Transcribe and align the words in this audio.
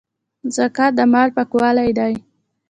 زکات 0.55 0.91
د 0.97 0.99
مال 1.13 1.29
پاکوالی 1.35 1.89
دی 1.97 2.13